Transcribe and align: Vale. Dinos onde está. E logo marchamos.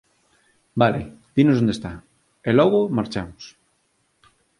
Vale. 0.81 1.01
Dinos 1.35 1.61
onde 1.61 1.73
está. 1.77 1.93
E 2.47 2.49
logo 2.59 2.79
marchamos. 2.97 3.43